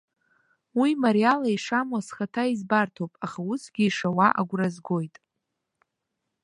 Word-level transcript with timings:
Уи 0.79 0.89
мариала 1.03 1.47
ишамуа 1.55 1.99
схаҭа 2.07 2.43
избарҭоуп, 2.53 3.13
аха 3.25 3.39
усгьы 3.51 3.83
ишауа 3.85 4.27
агәра 4.39 4.67
згоит. 4.75 5.15